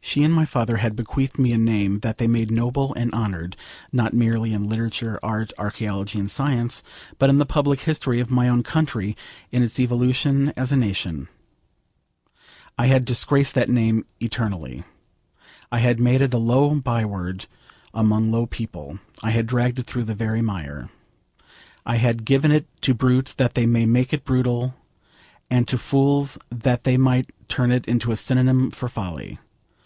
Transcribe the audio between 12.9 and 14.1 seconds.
disgraced that name